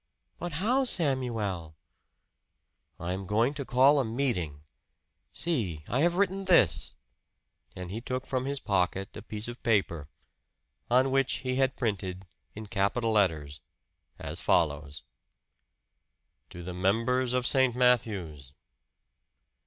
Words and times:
"But 0.39 0.53
how, 0.53 0.83
Samuel?" 0.83 1.75
"I 2.99 3.11
am 3.13 3.27
going 3.27 3.53
to 3.53 3.63
call 3.63 3.99
a 3.99 4.03
meeting. 4.03 4.61
See, 5.31 5.83
I 5.87 5.99
have 5.99 6.15
written 6.15 6.45
this." 6.45 6.95
And 7.75 7.91
he 7.91 8.01
took 8.01 8.25
from 8.25 8.45
his 8.45 8.59
pocket 8.59 9.15
a 9.15 9.21
piece 9.21 9.47
of 9.47 9.61
paper, 9.61 10.09
on 10.89 11.11
which 11.11 11.31
he 11.45 11.57
had 11.57 11.77
printed, 11.77 12.25
in 12.55 12.65
capital 12.65 13.11
letters, 13.11 13.61
as 14.17 14.41
follows: 14.41 15.03
TO 16.49 16.63
THE 16.63 16.73
MEMBERS 16.73 17.33
OF 17.33 17.45
ST. 17.45 17.75
MATTHEWS! 17.75 18.53